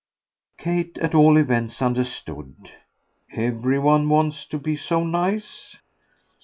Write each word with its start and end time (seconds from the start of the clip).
Kate 0.57 0.97
at 0.97 1.13
all 1.13 1.37
events 1.37 1.79
understood. 1.79 2.71
"Every 3.35 3.77
one 3.77 4.09
wants 4.09 4.47
to 4.47 4.57
be 4.57 4.75
so 4.75 5.03
nice?" 5.03 5.77